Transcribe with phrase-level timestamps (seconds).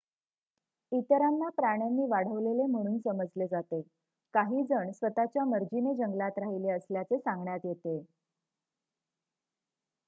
[0.91, 3.81] इतरांना प्राण्यांनी वाढवलेले म्हणून समजले जाते;
[4.33, 7.97] काही जण स्वत:च्या मर्जीने जंगलात राहिले असल्याचे सांगण्यात येते